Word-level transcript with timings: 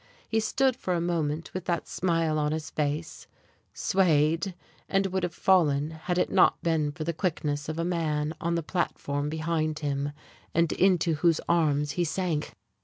He 0.27 0.39
stood 0.39 0.75
for 0.75 0.95
a 0.95 0.99
moment 0.99 1.53
with 1.53 1.65
that 1.65 1.87
smile 1.87 2.39
on 2.39 2.53
his 2.53 2.71
face 2.71 3.27
swayed, 3.71 4.55
and 4.89 5.05
would 5.05 5.21
have 5.21 5.31
fallen 5.35 5.91
had 5.91 6.17
it 6.17 6.31
not 6.31 6.59
been 6.63 6.91
for 6.91 7.03
the 7.03 7.13
quickness 7.13 7.69
of 7.69 7.77
a 7.77 7.85
man 7.85 8.33
on 8.41 8.55
the 8.55 8.63
platform 8.63 9.29
behind 9.29 9.77
him, 9.77 10.11
and 10.55 10.71
into 10.71 11.13
whose 11.13 11.39
arms 11.47 11.91
he 11.91 12.03
sank. 12.03 12.53